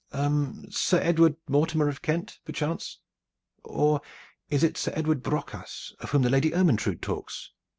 [0.71, 2.97] "Sir Edward Mortimer of Kent, perchance,
[3.63, 4.01] or
[4.49, 7.51] is it Sir Edward Brocas of whom the Lady Ermyntrude talks?"